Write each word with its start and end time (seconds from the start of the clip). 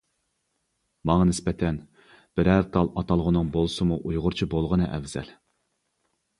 ماڭا 1.09 1.27
نىسبەتەن 1.31 1.77
بىرەر 2.41 2.67
تال 2.77 2.91
ئاتالغۇنىڭ 3.03 3.55
بولسىمۇ 3.59 4.01
ئۇيغۇرچە 4.03 4.51
بولغىنى 4.57 4.93
ئەۋزەل. 4.99 5.33